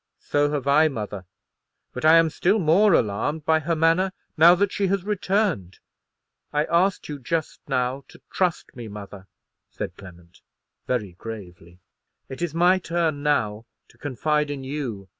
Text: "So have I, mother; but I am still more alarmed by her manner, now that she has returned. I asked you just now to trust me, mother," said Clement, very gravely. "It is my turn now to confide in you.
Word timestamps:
"So 0.17 0.49
have 0.49 0.65
I, 0.65 0.87
mother; 0.87 1.25
but 1.93 2.05
I 2.05 2.15
am 2.17 2.31
still 2.31 2.57
more 2.57 2.91
alarmed 2.95 3.45
by 3.45 3.59
her 3.59 3.75
manner, 3.75 4.13
now 4.35 4.55
that 4.55 4.71
she 4.71 4.87
has 4.87 5.03
returned. 5.03 5.77
I 6.51 6.65
asked 6.65 7.07
you 7.07 7.19
just 7.19 7.59
now 7.67 8.03
to 8.07 8.19
trust 8.31 8.75
me, 8.75 8.87
mother," 8.87 9.27
said 9.69 9.95
Clement, 9.97 10.41
very 10.87 11.11
gravely. 11.11 11.81
"It 12.29 12.41
is 12.41 12.55
my 12.55 12.79
turn 12.79 13.21
now 13.21 13.67
to 13.89 13.99
confide 13.99 14.49
in 14.49 14.63
you. 14.63 15.07